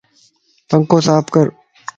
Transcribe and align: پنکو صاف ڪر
پنکو 0.69 0.97
صاف 1.05 1.25
ڪر 1.33 1.47